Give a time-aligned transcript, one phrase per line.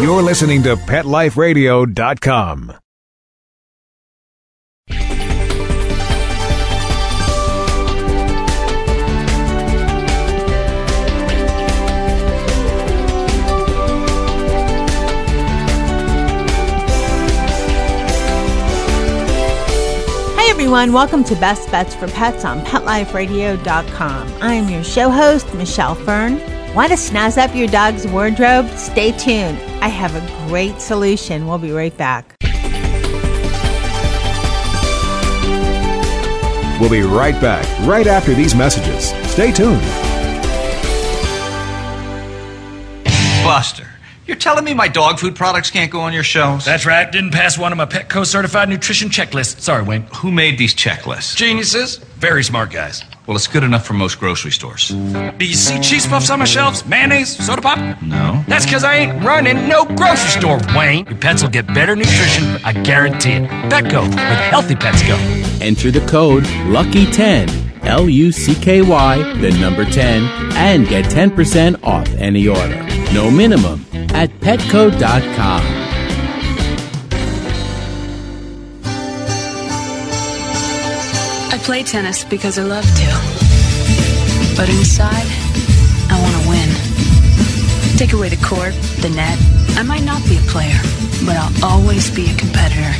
[0.00, 2.74] You're listening to PetLifeRadio.com.
[20.34, 24.42] Hi everyone, welcome to Best Bets for Pets on PetLifeRadio.com.
[24.42, 26.40] I am your show host, Michelle Fern.
[26.74, 28.68] Want to snazz up your dog's wardrobe?
[28.70, 29.71] Stay tuned.
[29.82, 31.48] I have a great solution.
[31.48, 32.36] We'll be right back.
[36.80, 39.06] We'll be right back, right after these messages.
[39.28, 39.80] Stay tuned.
[43.42, 43.88] Buster,
[44.26, 46.64] you're telling me my dog food products can't go on your shelves?
[46.64, 47.10] That's right.
[47.10, 49.60] Didn't pass one of my Petco certified nutrition checklists.
[49.60, 50.02] Sorry, Wayne.
[50.16, 51.36] Who made these checklists?
[51.36, 51.96] Geniuses.
[52.18, 53.04] Very smart guys.
[53.26, 54.88] Well, it's good enough for most grocery stores.
[54.88, 56.84] Do you see cheese puffs on my shelves?
[56.86, 57.36] Mayonnaise?
[57.44, 57.78] Soda pop?
[58.02, 58.44] No.
[58.48, 61.06] That's because I ain't running no grocery store, Wayne.
[61.06, 62.44] Your pets will get better nutrition.
[62.64, 63.48] I guarantee it.
[63.70, 64.16] Petco, where the
[64.50, 65.16] healthy pets go.
[65.60, 70.24] Enter the code LUCKY10, L U C K Y, the number 10,
[70.56, 72.82] and get 10% off any order.
[73.12, 75.62] No minimum at petco.com.
[81.52, 83.08] I play tennis because I love to.
[84.56, 85.26] But inside,
[86.10, 86.68] I want to win.
[87.96, 89.38] Take away the court, the net.
[89.78, 90.78] I might not be a player,
[91.24, 92.92] but I'll always be a competitor.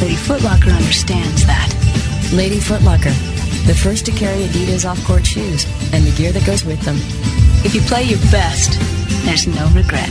[0.00, 1.70] Lady Footlocker understands that.
[2.32, 3.14] Lady Footlocker,
[3.66, 6.96] the first to carry Adidas off-court shoes and the gear that goes with them.
[7.66, 8.78] If you play your best,
[9.24, 10.08] there's no regret.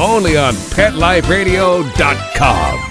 [0.00, 2.88] Only on PetLifeRadio.com.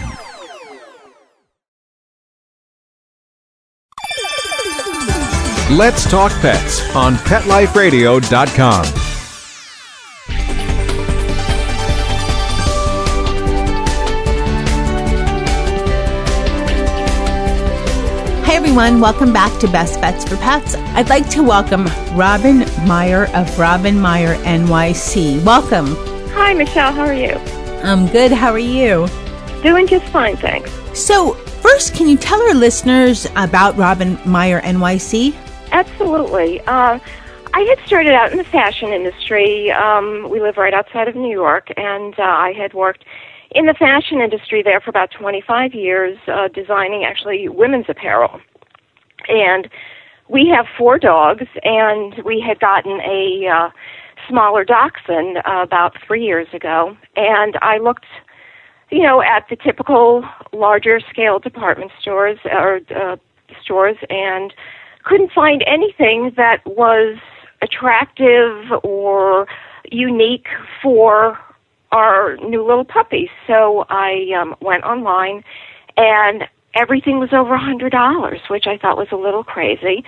[5.69, 8.85] Let's talk pets on PetLifeRadio.com.
[18.45, 20.75] Hi everyone, welcome back to Best Bets for Pets.
[20.75, 25.43] I'd like to welcome Robin Meyer of Robin Meyer NYC.
[25.43, 26.16] Welcome.
[26.39, 26.93] Hi, Michelle.
[26.93, 27.33] How are you?
[27.83, 28.31] I'm good.
[28.31, 29.07] How are you?
[29.63, 30.71] Doing just fine, thanks.
[30.93, 35.35] So, first, can you tell our listeners about Robin Meyer NYC?
[35.71, 36.61] Absolutely.
[36.61, 36.99] Uh,
[37.53, 39.71] I had started out in the fashion industry.
[39.71, 43.03] Um, we live right outside of New York, and uh, I had worked
[43.51, 48.39] in the fashion industry there for about 25 years, uh, designing actually women's apparel.
[49.27, 49.67] And
[50.29, 53.69] we have four dogs, and we had gotten a uh,
[54.27, 58.05] smaller dachshund uh, about three years ago, and I looked,
[58.89, 60.23] you know, at the typical
[60.53, 63.17] larger scale department stores or uh,
[63.61, 64.53] stores, and
[65.03, 67.17] couldn't find anything that was
[67.61, 69.47] attractive or
[69.91, 70.47] unique
[70.81, 71.39] for
[71.91, 73.29] our new little puppy.
[73.47, 75.43] So I um, went online,
[75.95, 76.43] and
[76.75, 80.03] everything was over a hundred dollars, which I thought was a little crazy.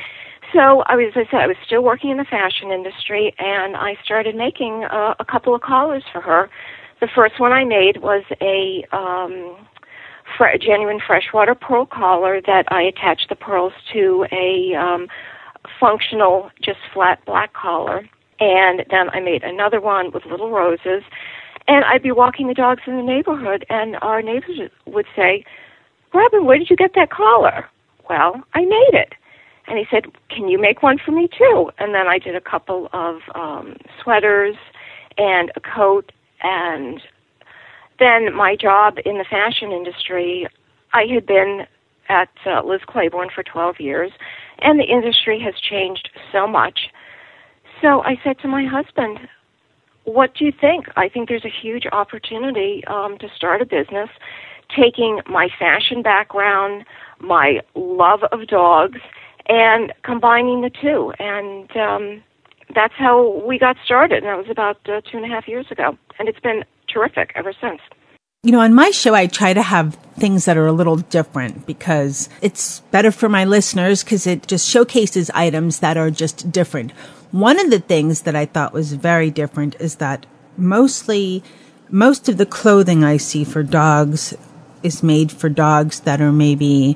[0.54, 3.76] So I was, as I said, I was still working in the fashion industry, and
[3.76, 6.50] I started making uh, a couple of collars for her.
[7.02, 9.58] The first one I made was a um,
[10.38, 15.08] fre- genuine freshwater pearl collar that I attached the pearls to a um,
[15.80, 18.08] functional, just flat black collar.
[18.40, 21.04] And then I made another one with little roses.
[21.68, 25.46] And I'd be walking the dogs in the neighborhood, and our neighbors would say,
[26.12, 27.68] Robin, where did you get that collar?
[28.10, 29.14] well, I made it.
[29.70, 31.70] And he said, can you make one for me too?
[31.78, 34.56] And then I did a couple of um, sweaters
[35.18, 36.12] and a coat.
[36.42, 37.00] And
[38.00, 40.48] then my job in the fashion industry,
[40.94, 41.68] I had been
[42.10, 44.12] at uh, Liz Claiborne for 12 years,
[44.60, 46.80] and the industry has changed so much.
[47.82, 49.20] So I said to my husband,
[50.06, 50.88] what do you think?
[50.98, 54.10] I think there's a huge opportunity um, to start a business
[54.76, 56.86] taking my fashion background,
[57.20, 59.00] my love of dogs,
[59.48, 61.14] and combining the two.
[61.20, 62.24] And um,
[62.76, 64.24] that's how we got started.
[64.24, 65.98] And that was about uh, two and a half years ago.
[66.18, 67.82] And it's been terrific ever since.
[68.44, 71.66] You know, on my show, I try to have things that are a little different
[71.66, 76.92] because it's better for my listeners because it just showcases items that are just different.
[77.32, 80.26] One of the things that I thought was very different is that
[80.56, 81.44] mostly,
[81.90, 84.34] most of the clothing I see for dogs
[84.84, 86.96] is made for dogs that are maybe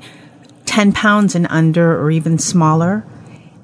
[0.74, 3.06] 10 pounds and under or even smaller.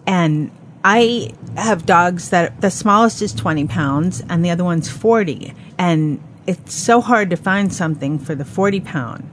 [0.06, 0.52] And
[0.84, 5.52] I have dogs that the smallest is 20 pounds and the other one's 40.
[5.76, 9.28] And it's so hard to find something for the 40 pound.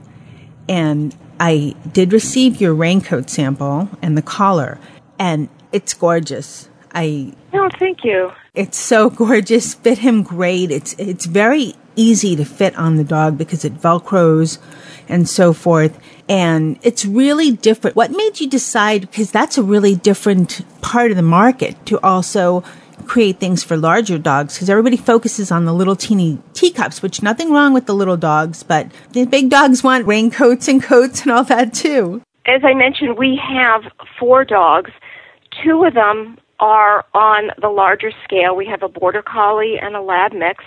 [0.68, 4.80] And I did receive your raincoat sample and the collar,
[5.16, 6.68] and it's gorgeous.
[6.92, 8.32] I no, thank you.
[8.54, 9.74] It's so gorgeous.
[9.74, 10.72] Fit him great.
[10.72, 14.58] It's it's very easy to fit on the dog because it velcros
[15.08, 15.98] and so forth.
[16.28, 17.96] And it's really different.
[17.96, 19.02] What made you decide?
[19.02, 22.62] Because that's a really different part of the market to also
[23.06, 27.50] create things for larger dogs because everybody focuses on the little teeny teacups, which nothing
[27.50, 31.44] wrong with the little dogs, but the big dogs want raincoats and coats and all
[31.44, 32.22] that too.
[32.46, 33.82] As I mentioned, we have
[34.18, 34.90] four dogs.
[35.62, 38.56] Two of them are on the larger scale.
[38.56, 40.64] We have a border collie and a lab mix.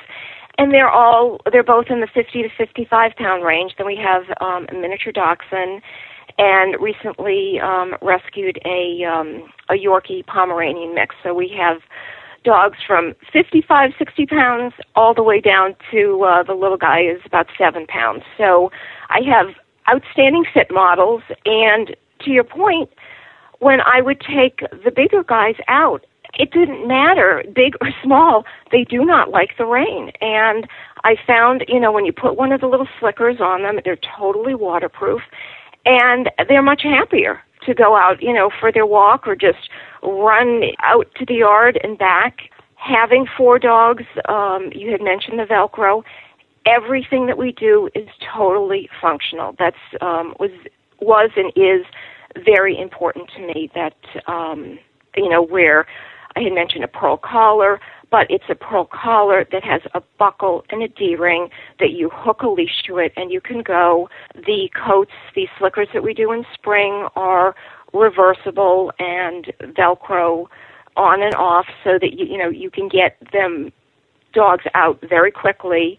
[0.58, 3.74] And they're all they're both in the 50 to 55 pound range.
[3.78, 5.82] Then we have um, a miniature dachshund,
[6.38, 11.16] and recently um, rescued a um, a Yorkie Pomeranian mix.
[11.24, 11.82] So we have
[12.44, 17.22] dogs from 55, 60 pounds all the way down to uh, the little guy is
[17.26, 18.24] about seven pounds.
[18.38, 18.72] So
[19.10, 19.54] I have
[19.90, 21.22] outstanding fit models.
[21.46, 22.90] And to your point,
[23.60, 28.84] when I would take the bigger guys out, it didn't matter, big or small, they
[28.84, 30.12] do not like the rain.
[30.22, 30.68] And
[31.04, 33.98] I found, you know, when you put one of the little slickers on them, they're
[34.18, 35.22] totally waterproof
[35.86, 39.70] and they're much happier to go out, you know, for their walk or just
[40.04, 42.38] run out to the yard and back.
[42.76, 46.04] Having four dogs, um, you had mentioned the Velcro.
[46.66, 49.56] Everything that we do is totally functional.
[49.60, 50.52] That's um, was
[51.00, 51.86] was and is
[52.44, 53.70] very important to me.
[53.76, 53.96] That
[54.28, 54.80] um,
[55.16, 55.86] you know where
[56.36, 57.80] I had mentioned a pearl collar,
[58.10, 61.50] but it's a pearl collar that has a buckle and a D ring
[61.80, 64.10] that you hook a leash to it and you can go.
[64.36, 67.56] The coats, these slickers that we do in spring are
[67.94, 70.48] reversible and Velcro
[70.98, 73.72] on and off so that you, you know you can get them
[74.34, 75.98] dogs out very quickly.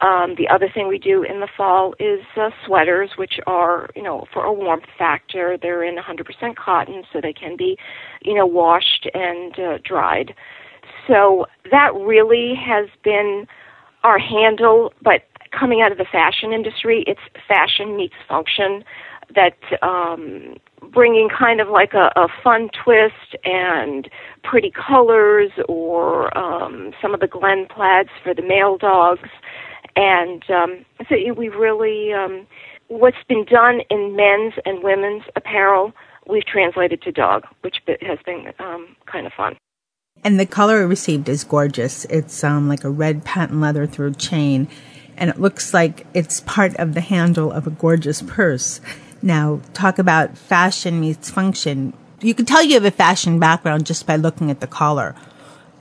[0.00, 4.02] Um, the other thing we do in the fall is uh, sweaters, which are, you
[4.02, 5.58] know, for a warmth factor.
[5.60, 7.76] They're in 100% cotton, so they can be,
[8.22, 10.34] you know, washed and uh, dried.
[11.08, 13.46] So that really has been
[14.04, 14.92] our handle.
[15.02, 15.22] But
[15.58, 18.84] coming out of the fashion industry, it's fashion meets function.
[19.34, 20.54] That um,
[20.90, 24.08] bringing kind of like a, a fun twist and
[24.42, 29.28] pretty colors, or um, some of the Glen plaids for the male dogs
[29.98, 32.46] and um, so we really, um,
[32.86, 35.92] what's been done in men's and women's apparel,
[36.28, 39.56] we've translated to dog, which has been um, kind of fun.
[40.22, 42.04] And the color received is gorgeous.
[42.04, 44.68] It's um, like a red patent leather through chain,
[45.16, 48.80] and it looks like it's part of the handle of a gorgeous purse.
[49.20, 51.92] Now, talk about fashion meets function.
[52.20, 55.16] You can tell you have a fashion background just by looking at the collar.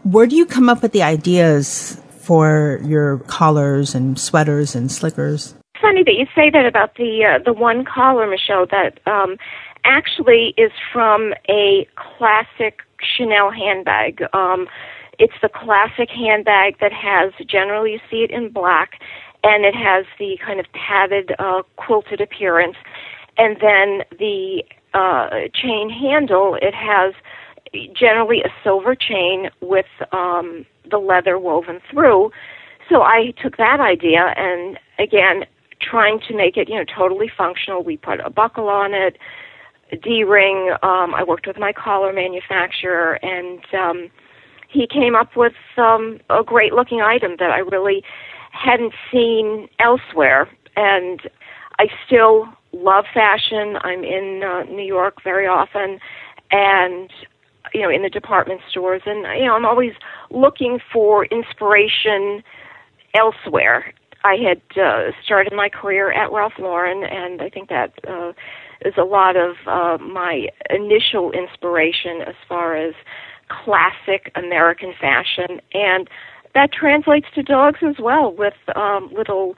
[0.01, 5.55] Where do you come up with the ideas for your collars and sweaters and slickers?
[5.81, 8.65] Funny that you say that about the uh, the one collar, Michelle.
[8.69, 9.38] That um,
[9.86, 14.24] actually is from a classic Chanel handbag.
[14.34, 14.67] Um,
[15.19, 19.00] it's the classic handbag that has generally you see it in black,
[19.43, 22.75] and it has the kind of padded, uh, quilted appearance,
[23.38, 26.57] and then the uh, chain handle.
[26.62, 27.13] It has
[27.93, 32.31] generally a silver chain with um, the leather woven through.
[32.89, 35.45] So I took that idea and again,
[35.81, 37.83] trying to make it, you know, totally functional.
[37.83, 39.17] We put a buckle on it,
[39.91, 40.71] a D ring.
[40.81, 44.09] Um, I worked with my collar manufacturer and um,
[44.69, 48.03] he came up with um, a great looking item that I really
[48.51, 50.50] hadn't seen elsewhere.
[50.75, 51.21] And
[51.79, 53.77] I still love fashion.
[53.81, 56.00] I'm in uh, New York very often,
[56.51, 57.12] and
[57.74, 59.93] you know, in the department stores, and you know, I'm always
[60.31, 62.43] looking for inspiration
[63.13, 63.93] elsewhere.
[64.24, 68.33] I had uh, started my career at Ralph Lauren, and I think that uh,
[68.83, 72.93] is a lot of uh, my initial inspiration as far as
[73.50, 76.09] classic American fashion, and
[76.53, 79.55] that translates to dogs as well, with um, little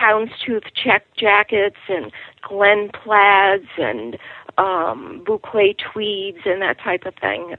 [0.00, 4.16] houndstooth check jackets and Glen plaids and
[4.58, 7.56] um, boucle tweeds and that type of thing.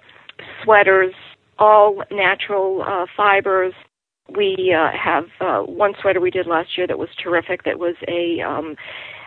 [0.63, 1.13] Sweaters,
[1.59, 3.73] all natural uh, fibers.
[4.35, 7.63] We uh, have uh, one sweater we did last year that was terrific.
[7.63, 8.75] That was a, um,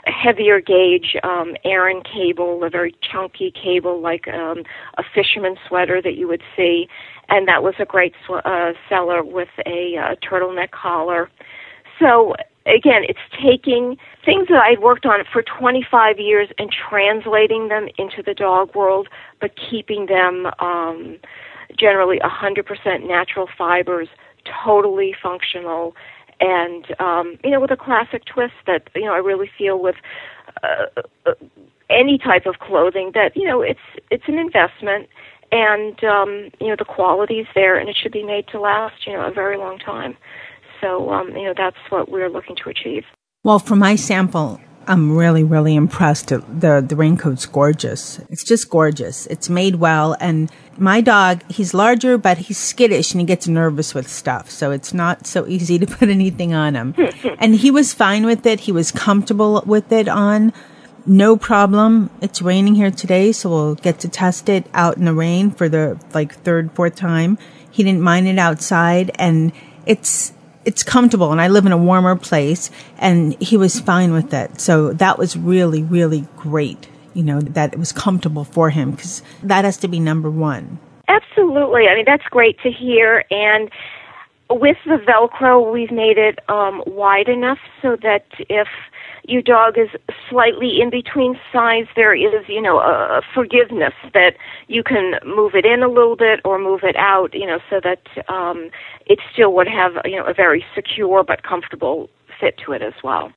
[0.06, 4.62] a heavier gauge um, Aran cable, a very chunky cable, like um,
[4.98, 6.86] a fisherman sweater that you would see,
[7.28, 11.30] and that was a great sw- uh, seller with a uh, turtleneck collar.
[11.98, 12.34] So
[12.74, 18.22] again, it's taking things that I'd worked on for 25 years and translating them into
[18.24, 19.08] the dog world,
[19.40, 21.18] but keeping them um,
[21.78, 24.08] generally 100% natural fibers,
[24.64, 25.94] totally functional,
[26.40, 29.96] and um, you know, with a classic twist that you know I really feel with.
[30.62, 31.32] Uh, uh,
[31.90, 35.08] any type of clothing that you know it's it's an investment
[35.52, 39.12] and um you know the quality's there and it should be made to last you
[39.12, 40.16] know a very long time
[40.80, 43.04] so, um, you know, that's what we're looking to achieve.
[43.42, 46.28] Well, for my sample, I'm really, really impressed.
[46.28, 48.18] The the raincoat's gorgeous.
[48.28, 49.26] It's just gorgeous.
[49.26, 53.94] It's made well, and my dog, he's larger, but he's skittish and he gets nervous
[53.94, 54.50] with stuff.
[54.50, 56.94] So it's not so easy to put anything on him.
[57.38, 58.60] and he was fine with it.
[58.60, 60.52] He was comfortable with it on.
[61.06, 62.10] No problem.
[62.20, 65.68] It's raining here today, so we'll get to test it out in the rain for
[65.68, 67.38] the like third, fourth time.
[67.70, 69.52] He didn't mind it outside, and
[69.86, 70.32] it's
[70.64, 74.60] it's comfortable and I live in a warmer place and he was fine with it.
[74.60, 79.22] So that was really, really great, you know, that it was comfortable for him because
[79.42, 80.78] that has to be number one.
[81.08, 81.88] Absolutely.
[81.88, 83.24] I mean, that's great to hear.
[83.30, 83.70] And
[84.50, 88.68] with the Velcro, we've made it um, wide enough so that if
[89.24, 89.88] your dog is
[90.28, 94.34] slightly in between size, there is, you know, a forgiveness that
[94.68, 97.80] you can move it in a little bit or move it out, you know, so
[97.82, 98.70] that um,
[99.06, 102.08] it still would have, you know, a very secure but comfortable
[102.38, 103.32] fit to it as well.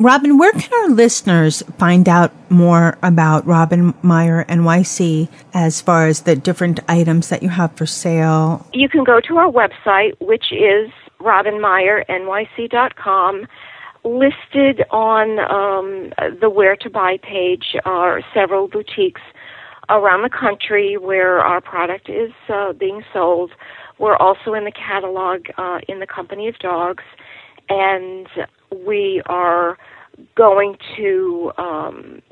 [0.00, 6.20] Robin, where can our listeners find out more about Robin Meyer NYC as far as
[6.20, 8.64] the different items that you have for sale?
[8.72, 10.88] You can go to our website, which is
[11.20, 13.48] robinmeyernyc.com
[14.04, 19.20] listed on um, the where to buy page are several boutiques
[19.88, 23.52] around the country where our product is uh, being sold.
[23.98, 27.04] We're also in the catalog uh, in the Company of Dogs,
[27.68, 28.28] and
[28.86, 29.76] we are
[30.36, 32.22] going to um,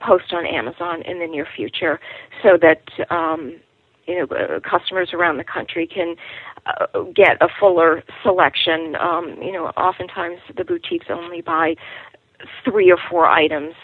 [0.00, 2.00] post on Amazon in the near future
[2.42, 3.56] so that um,
[4.06, 6.16] you know uh, customers around the country can
[6.66, 8.96] uh, get a fuller selection.
[8.96, 11.74] Um, you know, oftentimes the boutiques only buy
[12.64, 13.74] three or four items.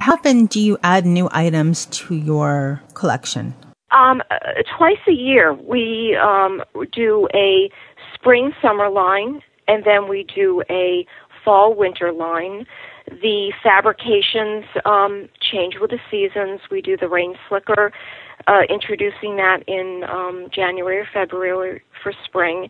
[0.00, 3.54] How often do you add new items to your collection?
[3.92, 4.36] Um, uh,
[4.76, 5.52] twice a year.
[5.52, 6.62] We um,
[6.92, 7.70] do a
[8.14, 11.06] spring summer line, and then we do a
[11.44, 12.66] fall winter line.
[13.06, 16.60] The fabrications um, change with the seasons.
[16.70, 17.92] We do the rain slicker
[18.46, 22.68] uh, introducing that in um, January or February for spring,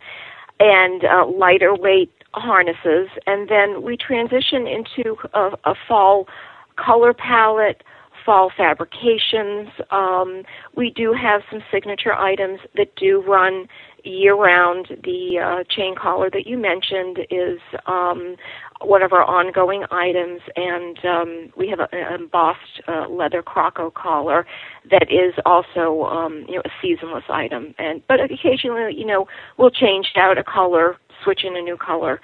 [0.60, 3.08] and uh, lighter weight harnesses.
[3.26, 6.28] And then we transition into a, a fall
[6.76, 7.82] color palette,
[8.24, 9.68] fall fabrications.
[9.90, 10.42] Um,
[10.76, 13.66] we do have some signature items that do run
[14.04, 14.88] year round.
[15.02, 18.36] The uh, chain collar that you mentioned is um,
[18.80, 24.46] one of our ongoing items, and um, we have an embossed uh, leather croco collar
[24.90, 27.74] that is also um, you know a seasonless item.
[27.78, 29.26] And but occasionally, you know,
[29.58, 32.20] we'll change out a color, switch in a new color.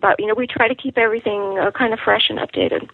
[0.00, 2.88] But you know, we try to keep everything uh, kind of fresh and updated.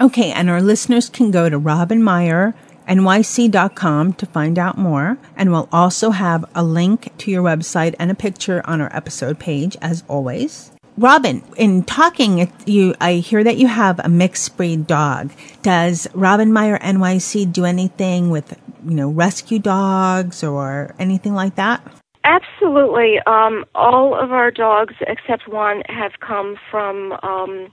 [0.00, 2.54] Okay, and our listeners can go to Robin Meyer
[2.86, 5.18] nyc.com to find out more.
[5.36, 9.38] And we'll also have a link to your website and a picture on our episode
[9.38, 10.70] page, as always.
[10.96, 15.32] Robin, in talking, you, I hear that you have a mixed breed dog.
[15.62, 21.82] Does Robin Meyer NYC do anything with, you know, rescue dogs or anything like that?
[22.22, 23.18] Absolutely.
[23.26, 27.72] Um, all of our dogs, except one, have come from um,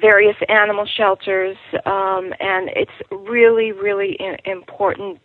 [0.00, 5.18] various animal shelters, um, and it's really, really important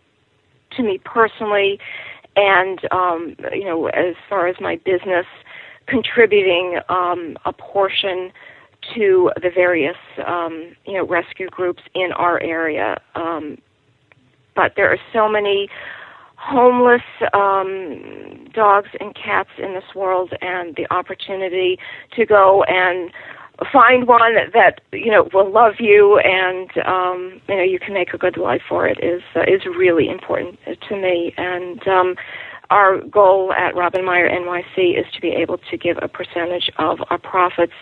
[0.78, 1.80] to me personally,
[2.36, 5.26] and um, you know, as far as my business,
[5.88, 8.32] contributing um, a portion
[8.96, 13.00] to the various um, you know rescue groups in our area.
[13.16, 13.58] Um,
[14.56, 15.70] but there are so many
[16.36, 17.02] homeless
[17.34, 21.78] um, dogs and cats in this world, and the opportunity
[22.16, 23.12] to go and
[23.72, 28.14] find one that you know will love you and um you know you can make
[28.14, 32.16] a good life for it is uh, is really important to me and um
[32.70, 37.00] our goal at Robin Meyer NYC is to be able to give a percentage of
[37.10, 37.74] our profits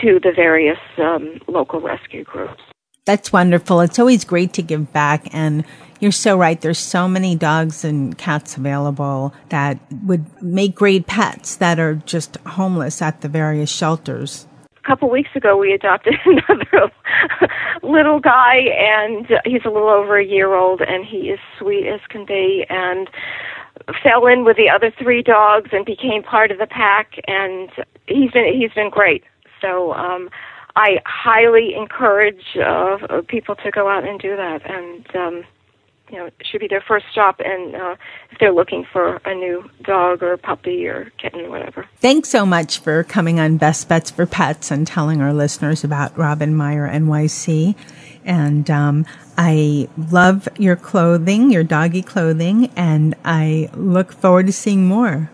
[0.00, 2.62] to the various um, local rescue groups.
[3.04, 3.80] That's wonderful.
[3.80, 5.64] It's always great to give back and
[5.98, 6.60] you're so right.
[6.60, 12.36] There's so many dogs and cats available that would make great pets that are just
[12.46, 14.46] homeless at the various shelters
[14.88, 16.90] couple weeks ago we adopted another
[17.82, 22.00] little guy and he's a little over a year old and he is sweet as
[22.08, 23.10] can be and
[24.02, 27.68] fell in with the other three dogs and became part of the pack and
[28.06, 29.24] he's been he's been great.
[29.60, 30.30] So um
[30.76, 35.44] i highly encourage uh people to go out and do that and um
[36.10, 37.96] you know, should be their first stop, and uh,
[38.30, 41.86] if they're looking for a new dog or puppy or kitten or whatever.
[41.96, 46.16] Thanks so much for coming on Best Bets for Pets and telling our listeners about
[46.16, 47.74] Robin Meyer NYC.
[48.24, 54.86] And um, I love your clothing, your doggy clothing, and I look forward to seeing
[54.86, 55.30] more.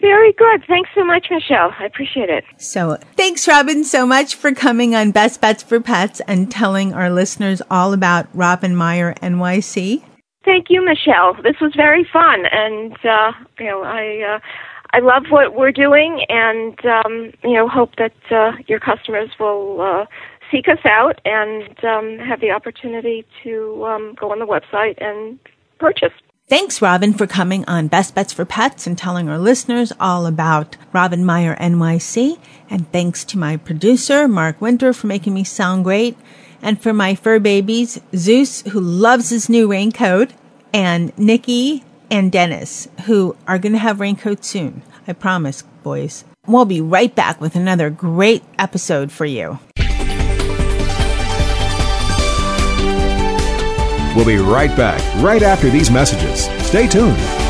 [0.00, 0.64] Very good.
[0.66, 1.72] Thanks so much, Michelle.
[1.78, 2.44] I appreciate it.
[2.56, 7.10] So thanks, Robin, so much for coming on Best Bets for Pets and telling our
[7.10, 10.02] listeners all about Robin Meyer NYC.
[10.44, 11.34] Thank you, Michelle.
[11.42, 14.38] This was very fun, and uh, you know, I uh,
[14.92, 19.82] I love what we're doing, and um, you know, hope that uh, your customers will
[19.82, 20.06] uh,
[20.50, 25.38] seek us out and um, have the opportunity to um, go on the website and
[25.78, 26.12] purchase.
[26.50, 30.76] Thanks, Robin, for coming on Best Bets for Pets and telling our listeners all about
[30.92, 32.40] Robin Meyer NYC.
[32.68, 36.18] And thanks to my producer, Mark Winter, for making me sound great.
[36.60, 40.32] And for my fur babies, Zeus, who loves his new raincoat,
[40.74, 44.82] and Nikki and Dennis, who are going to have raincoats soon.
[45.06, 46.24] I promise, boys.
[46.48, 49.60] We'll be right back with another great episode for you.
[54.14, 56.44] We'll be right back, right after these messages.
[56.66, 57.49] Stay tuned.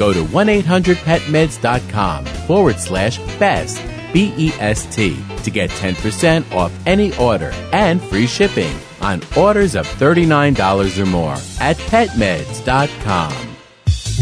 [0.00, 3.84] Go to 1-800-PetMeds.com forward slash best,
[4.14, 11.06] B-E-S-T, to get 10% off any order and free shipping on orders of $39 or
[11.06, 13.32] more at PetMeds.com.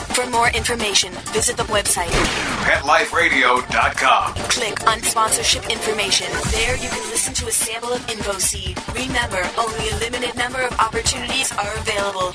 [0.13, 2.09] For more information, visit the website
[2.65, 4.33] PetLifeRadio.com.
[4.49, 6.27] Click on sponsorship information.
[6.51, 8.75] There you can listen to a sample of InfoSeed.
[8.93, 12.33] Remember, only a limited number of opportunities are available.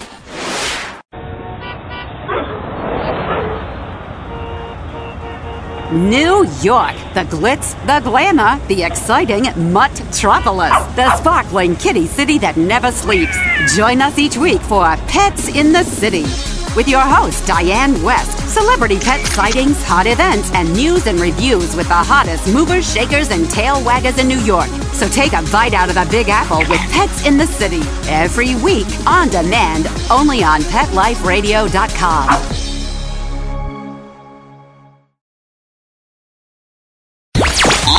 [5.92, 12.90] New York, the glitz, the glamour, the exciting Mutt-tropolis, the sparkling kitty city that never
[12.90, 13.36] sleeps.
[13.76, 16.24] Join us each week for Pets in the City
[16.76, 18.38] with your host, Diane West.
[18.52, 23.50] Celebrity pet sightings, hot events, and news and reviews with the hottest movers, shakers, and
[23.50, 24.68] tail waggers in New York.
[24.92, 28.54] So take a bite out of the Big Apple with Pets in the City every
[28.56, 32.28] week on demand, only on PetLifeRadio.com.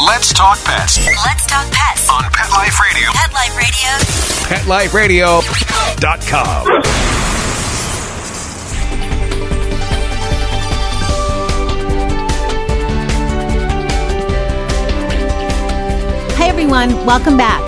[0.06, 3.12] Let's talk pets Let's talk pets on Pet Life Radio.
[3.14, 5.42] Pet Life Radio.
[5.42, 7.17] PetLifeRadio.com.
[16.60, 17.06] everyone.
[17.06, 17.62] Welcome back.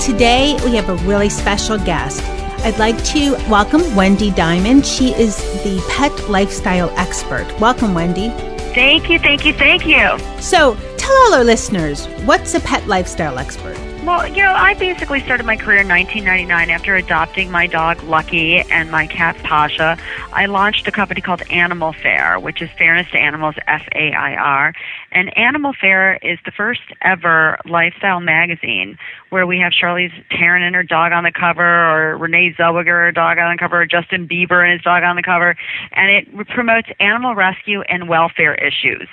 [0.00, 2.22] Today, we have a really special guest.
[2.64, 4.86] I'd like to welcome Wendy Diamond.
[4.86, 7.52] She is the pet lifestyle expert.
[7.58, 8.28] Welcome, Wendy.
[8.72, 10.16] Thank you, thank you, thank you.
[10.40, 13.76] So, tell all our listeners what's a pet lifestyle expert?
[14.06, 18.60] Well, you know, I basically started my career in 1999 after adopting my dog Lucky
[18.60, 19.98] and my cat Pasha.
[20.32, 24.36] I launched a company called Animal Fair, which is Fairness to Animals, F A I
[24.36, 24.74] R.
[25.10, 28.96] And Animal Fair is the first ever lifestyle magazine
[29.30, 33.12] where we have Charlize Theron and her dog on the cover, or Renee Zellweger her
[33.12, 35.56] dog on the cover, or Justin Bieber and his dog on the cover.
[35.92, 39.08] And it promotes animal rescue and welfare issues.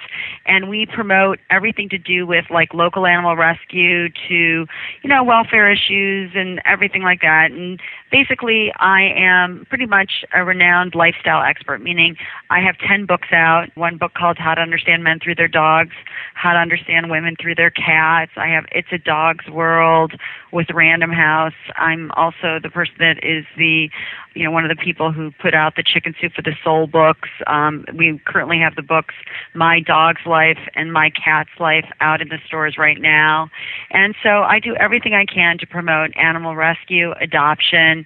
[0.46, 4.68] And we promote everything to do with like local animal rescue to,
[5.02, 7.52] you know, welfare issues and everything like that.
[7.52, 7.80] And
[8.12, 12.16] basically, I am pretty much a renowned lifestyle expert, meaning
[12.50, 13.68] I have 10 books out.
[13.76, 15.94] One book called How to Understand Men Through Their Dogs,
[16.34, 18.32] How to Understand Women Through Their Cats.
[18.38, 20.14] I have It's a Dog's World
[20.52, 21.54] with Random House.
[21.76, 23.90] I'm also the person that is the,
[24.36, 26.88] you know, one of the people who put out the Chicken Soup for the Soul
[26.88, 27.30] books.
[27.48, 29.16] Um, we currently have the books
[29.54, 33.50] My Dog's Life and My Cat's Life out in the stores right now.
[33.92, 38.06] And so I do everything I can to promote animal rescue, adoption,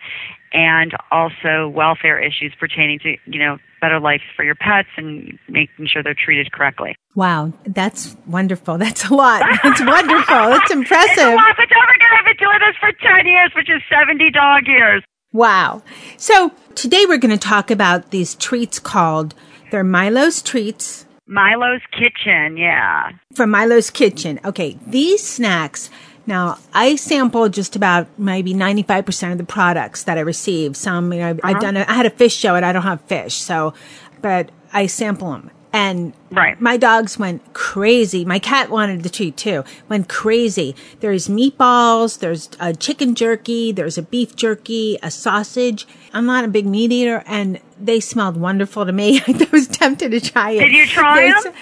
[0.54, 5.88] and also welfare issues pertaining to, you know, better life for your pets and making
[5.88, 6.96] sure they're treated correctly.
[7.16, 8.78] Wow, that's wonderful.
[8.88, 9.44] That's a lot.
[9.64, 10.36] That's wonderful.
[10.36, 11.18] That's impressive.
[11.18, 13.82] It's a lot, but don't forget I've been doing this for 10 years, which is
[13.90, 15.04] 70 dog years.
[15.34, 15.84] Wow.
[16.18, 19.36] So today we're going to talk about these treats called,
[19.72, 21.06] they're Milo's treats.
[21.28, 23.12] Milo's Kitchen, yeah.
[23.36, 24.40] From Milo's Kitchen.
[24.46, 25.90] Okay, these snacks.
[26.28, 30.76] Now, I sampled just about maybe 95% of the products that I received.
[30.76, 31.62] Some, you know, I've, I've Uh-huh.
[31.62, 33.36] done, a, I had a fish show and I don't have fish.
[33.36, 33.74] So,
[34.22, 35.52] but I sample them.
[35.74, 36.60] And right.
[36.60, 38.26] my dogs went crazy.
[38.26, 39.64] My cat wanted the treat too.
[39.90, 40.76] Went crazy.
[41.02, 42.20] There's meatballs.
[42.20, 43.72] There's a chicken jerky.
[43.72, 45.86] There's a beef jerky, a sausage.
[46.14, 49.22] I'm not a big meat eater and they smelled wonderful to me.
[49.28, 50.60] I was tempted to try it.
[50.60, 51.54] Did you try There's- them?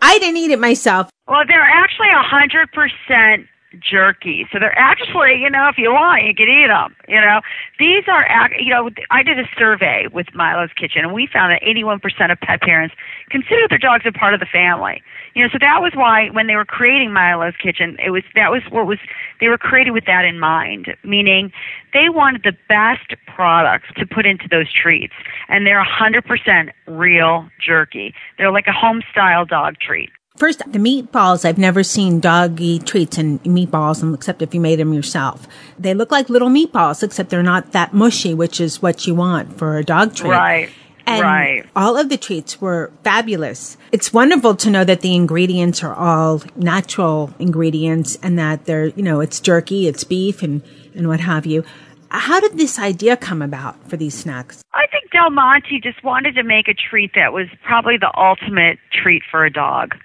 [0.00, 1.10] I didn't eat it myself.
[1.26, 3.46] Well, they're actually a hundred percent
[3.80, 4.46] jerky.
[4.52, 6.94] So they're actually, you know, if you want, you can eat them.
[7.06, 7.40] You know,
[7.78, 8.24] these are,
[8.58, 12.40] you know, I did a survey with Milo's Kitchen, and we found that 81% of
[12.40, 12.94] pet parents
[13.30, 15.02] consider their dogs a part of the family.
[15.34, 18.50] You know, so that was why when they were creating Milo's Kitchen, it was that
[18.50, 18.98] was what was
[19.40, 21.52] they were created with that in mind, meaning
[21.92, 25.14] they wanted the best products to put into those treats,
[25.48, 28.14] and they're 100% real jerky.
[28.36, 30.10] They're like a home style dog treat.
[30.38, 34.78] First, the meatballs, I've never seen doggy treats and meatballs, um, except if you made
[34.78, 35.48] them yourself.
[35.80, 39.58] They look like little meatballs, except they're not that mushy, which is what you want
[39.58, 40.30] for a dog treat.
[40.30, 40.70] Right.
[41.06, 41.66] And right.
[41.74, 43.76] all of the treats were fabulous.
[43.90, 49.02] It's wonderful to know that the ingredients are all natural ingredients and that they're, you
[49.02, 50.62] know, it's jerky, it's beef and,
[50.94, 51.64] and what have you.
[52.10, 54.62] How did this idea come about for these snacks?
[54.72, 58.78] I think Del Monte just wanted to make a treat that was probably the ultimate
[58.92, 59.96] treat for a dog.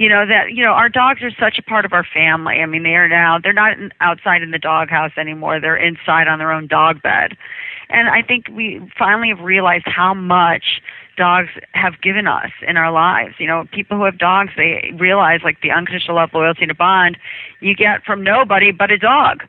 [0.00, 2.54] You know that you know our dogs are such a part of our family.
[2.62, 5.60] I mean, they are now they're not outside in the doghouse anymore.
[5.60, 7.36] They're inside on their own dog bed.
[7.90, 10.80] And I think we finally have realized how much
[11.18, 13.34] dogs have given us in our lives.
[13.38, 16.74] You know, people who have dogs, they realize like the unconditional love, loyalty, and a
[16.74, 17.18] bond
[17.60, 19.42] you get from nobody but a dog,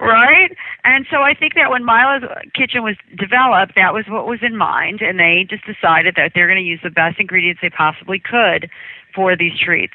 [0.00, 0.50] right?
[0.84, 4.54] And so I think that when Milo's Kitchen was developed, that was what was in
[4.54, 8.18] mind, and they just decided that they're going to use the best ingredients they possibly
[8.18, 8.68] could
[9.14, 9.94] for these treats.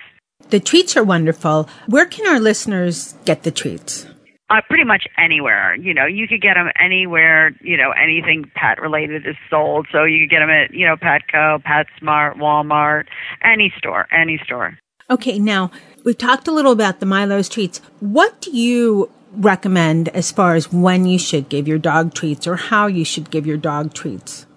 [0.50, 1.70] The treats are wonderful.
[1.88, 4.08] Where can our listeners get the treats?
[4.50, 5.76] Uh, pretty much anywhere.
[5.76, 7.52] You know, you could get them anywhere.
[7.62, 9.88] You know, anything pet related is sold.
[9.92, 13.06] So you could get them at you know Petco, PetSmart, Walmart,
[13.44, 14.80] any store, any store.
[15.12, 15.70] Okay, now
[16.04, 17.80] we've talked a little about the Milo's treats.
[18.00, 22.56] What do you recommend as far as when you should give your dog treats or
[22.56, 24.48] how you should give your dog treats?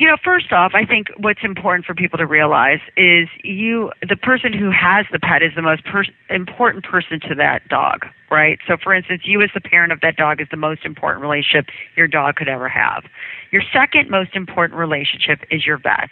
[0.00, 4.16] You know, first off, I think what's important for people to realize is you, the
[4.16, 8.58] person who has the pet is the most per- important person to that dog, right?
[8.66, 11.66] So, for instance, you as the parent of that dog is the most important relationship
[11.98, 13.04] your dog could ever have.
[13.52, 16.08] Your second most important relationship is your vet.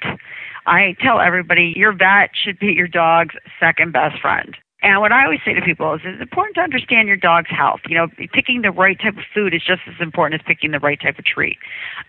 [0.67, 4.55] I tell everybody your vet should be your dog's second best friend.
[4.83, 7.81] And what I always say to people is it's important to understand your dog's health.
[7.89, 10.79] You know, picking the right type of food is just as important as picking the
[10.79, 11.57] right type of treat.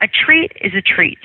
[0.01, 1.19] A treat is a treat.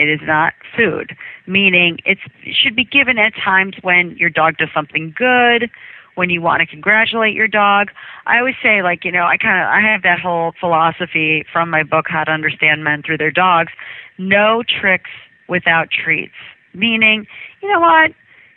[0.00, 1.14] It is not food,
[1.46, 2.16] meaning it
[2.50, 5.70] should be given at times when your dog does something good
[6.14, 7.88] when you want to congratulate your dog.
[8.24, 11.68] I always say like, you know, I kind of I have that whole philosophy from
[11.68, 13.72] my book How to Understand Men Through Their Dogs.
[14.16, 15.10] No tricks
[15.50, 16.32] without treats.
[16.72, 17.26] Meaning,
[17.60, 18.12] you know what?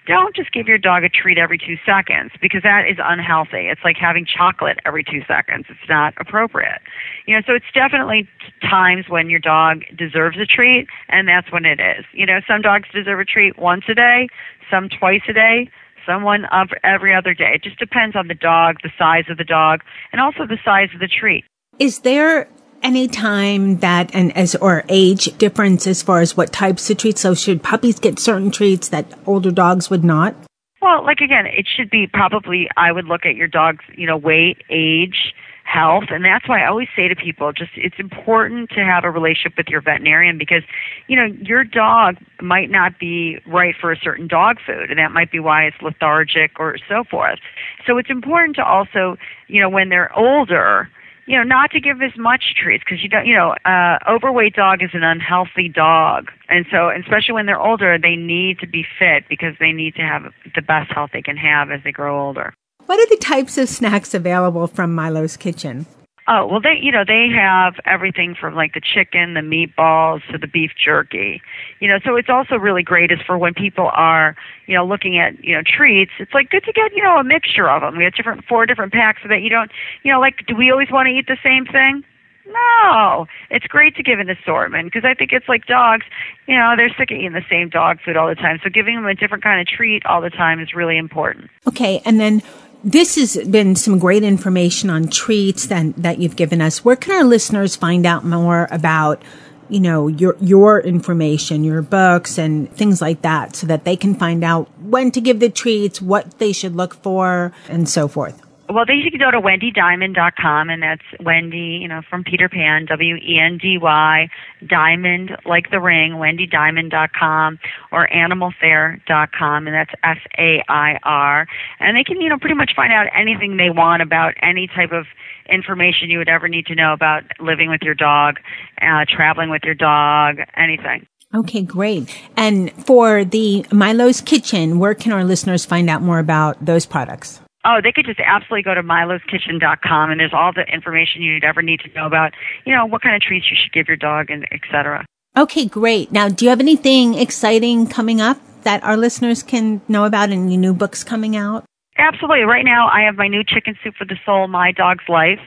[0.06, 3.68] Don't just give your dog a treat every two seconds because that is unhealthy.
[3.70, 5.66] It's like having chocolate every two seconds.
[5.70, 6.82] It's not appropriate.
[7.26, 8.28] You know, so it's definitely
[8.62, 12.06] times when your dog deserves a treat, and that's when it is.
[12.14, 14.28] You know, some dogs deserve a treat once a day,
[14.70, 15.70] some twice a day,
[16.06, 16.46] someone
[16.84, 17.54] every other day.
[17.56, 20.90] It just depends on the dog, the size of the dog, and also the size
[20.94, 21.46] of the treat.
[21.80, 22.50] Is there
[22.84, 27.22] any time that and as or age difference as far as what types of treats?
[27.22, 30.36] So should puppies get certain treats that older dogs would not?
[30.82, 34.18] Well, like again, it should be probably I would look at your dog's, you know,
[34.18, 38.84] weight, age, health, and that's why I always say to people just it's important to
[38.84, 40.64] have a relationship with your veterinarian because,
[41.08, 45.12] you know, your dog might not be right for a certain dog food and that
[45.12, 47.40] might be why it's lethargic or so forth.
[47.88, 49.16] So it's important to also,
[49.48, 50.90] you know, when they're older,
[51.26, 54.56] you know, not to give as much treats because you don't, you know, uh, overweight
[54.56, 58.86] dog is an unhealthy dog, and so especially when they're older, they need to be
[59.00, 60.24] fit because they need to have
[60.56, 62.54] the best health they can have as they grow older.
[62.86, 65.86] What are the types of snacks available from Milo's Kitchen?
[66.28, 70.38] Oh well, they you know they have everything from like the chicken, the meatballs to
[70.38, 71.42] the beef jerky.
[71.80, 75.20] You know, so it's also really great is for when people are you know looking
[75.20, 76.12] at you know treats.
[76.20, 77.98] It's like good to get you know a mixture of them.
[77.98, 79.70] We have different four different packs so that you don't
[80.04, 82.06] you know like do we always want to eat the same thing?
[82.46, 86.06] No, it's great to give an assortment because I think it's like dogs.
[86.48, 88.60] You know, they're sick of eating the same dog food all the time.
[88.64, 91.50] So giving them a different kind of treat all the time is really important.
[91.68, 92.42] Okay, and then
[92.84, 96.84] this has been some great information on treats that, that you've given us.
[96.84, 99.22] Where can our listeners find out more about,
[99.70, 104.16] you know, your, your information, your books and things like that so that they can
[104.16, 108.42] find out when to give the treats, what they should look for and so forth?
[108.74, 113.18] Well, they should go to wendydiamond.com, and that's Wendy, you know, from Peter Pan, W
[113.18, 114.28] E N D Y,
[114.66, 117.60] diamond like the ring, wendydiamond.com,
[117.92, 121.46] or animalfair.com, and that's F A I R.
[121.80, 124.92] And they can, you know, pretty much find out anything they want about any type
[124.92, 125.06] of
[125.48, 128.40] information you would ever need to know about living with your dog,
[128.82, 131.06] uh, traveling with your dog, anything.
[131.36, 132.10] Okay, great.
[132.36, 137.40] And for the Milo's Kitchen, where can our listeners find out more about those products?
[137.66, 141.62] Oh, they could just absolutely go to miloskitchen.com and there's all the information you'd ever
[141.62, 142.34] need to know about,
[142.66, 145.06] you know, what kind of treats you should give your dog and et cetera.
[145.38, 146.12] Okay, great.
[146.12, 150.30] Now, do you have anything exciting coming up that our listeners can know about?
[150.30, 151.66] Any new books coming out?
[151.98, 152.42] Absolutely.
[152.42, 155.40] Right now, I have my new Chicken Soup for the Soul, My Dog's Life.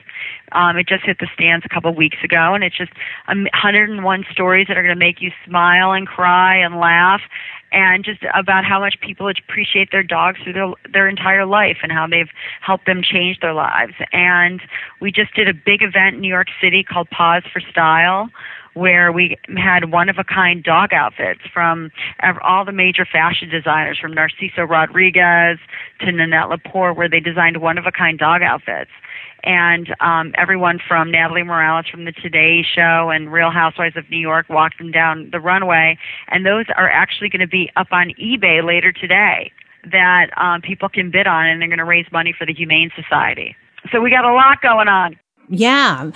[0.53, 2.91] Um, it just hit the stands a couple of weeks ago, and it's just
[3.27, 7.21] 101 stories that are going to make you smile and cry and laugh
[7.77, 11.91] and just about how much people appreciate their dogs through their, their entire life and
[11.91, 13.93] how they've helped them change their lives.
[14.11, 14.63] And
[14.99, 18.29] we just did a big event in New York City called Paws for Style
[18.73, 21.91] where we had one of a kind dog outfits from
[22.43, 25.57] all the major fashion designers from Narciso Rodriguez
[25.99, 28.91] to Nanette Lepore where they designed one of a kind dog outfits
[29.43, 34.19] and um, everyone from Natalie Morales from the Today Show and Real Housewives of New
[34.19, 35.97] York walked them down the runway,
[36.27, 39.51] and those are actually going to be up on eBay later today
[39.91, 42.91] that um, people can bid on, and they're going to raise money for the Humane
[42.95, 43.55] Society.
[43.91, 45.17] So we got a lot going on.
[45.49, 46.13] Yeah, and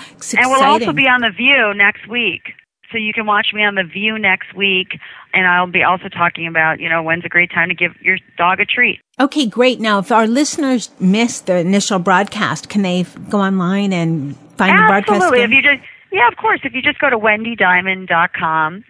[0.51, 2.53] we'll also be on the View next week.
[2.91, 4.99] So you can watch me on The View next week,
[5.33, 8.17] and I'll be also talking about, you know, when's a great time to give your
[8.37, 8.99] dog a treat.
[9.19, 9.79] Okay, great.
[9.79, 14.81] Now, if our listeners missed the initial broadcast, can they go online and find Absolutely.
[14.81, 15.15] the broadcast?
[15.15, 15.41] Absolutely.
[15.41, 16.59] If you just, yeah, of course.
[16.63, 18.83] If you just go to wendydiamond.com,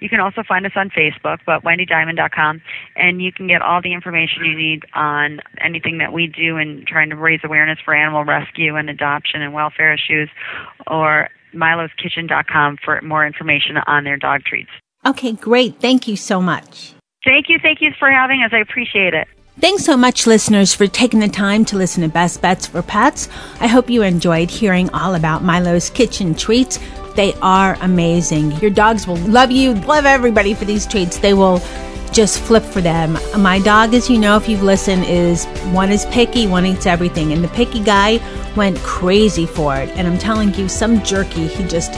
[0.00, 2.60] you can also find us on Facebook, but wendydiamond.com,
[2.96, 6.84] and you can get all the information you need on anything that we do in
[6.86, 10.28] trying to raise awareness for animal rescue and adoption and welfare issues,
[10.86, 14.70] or miloskitchen.com for more information on their dog treats.
[15.04, 15.80] Okay, great.
[15.80, 16.94] Thank you so much.
[17.24, 17.58] Thank you.
[17.60, 18.50] Thank you for having us.
[18.52, 19.26] I appreciate it.
[19.58, 23.28] Thanks so much, listeners, for taking the time to listen to Best Bets for Pets.
[23.58, 26.78] I hope you enjoyed hearing all about Milo's kitchen treats.
[27.14, 28.52] They are amazing.
[28.60, 31.18] Your dogs will love you, love everybody for these treats.
[31.18, 31.62] They will
[32.12, 33.18] just flip for them.
[33.36, 37.32] My dog, as you know, if you've listened, is one is picky, one eats everything.
[37.32, 38.20] And the picky guy
[38.56, 39.88] went crazy for it.
[39.90, 41.94] And I'm telling you, some jerky, he just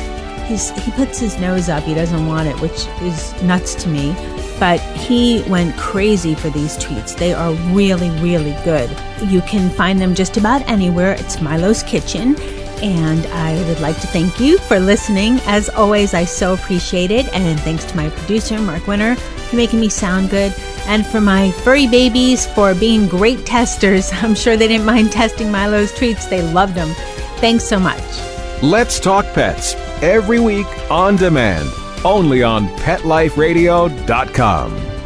[0.46, 1.84] he's, he puts his nose up.
[1.84, 4.14] He doesn't want it, which is nuts to me.
[4.58, 7.14] But he went crazy for these treats.
[7.14, 8.90] They are really, really good.
[9.28, 11.12] You can find them just about anywhere.
[11.12, 12.34] It's Milo's Kitchen.
[12.82, 15.40] And I would like to thank you for listening.
[15.46, 17.26] As always, I so appreciate it.
[17.34, 20.54] And thanks to my producer, Mark Winter, for making me sound good.
[20.86, 24.10] And for my furry babies for being great testers.
[24.14, 26.94] I'm sure they didn't mind testing Milo's treats, they loved them.
[27.40, 28.02] Thanks so much.
[28.62, 31.68] Let's Talk Pets every week on demand,
[32.04, 34.97] only on PetLifeRadio.com.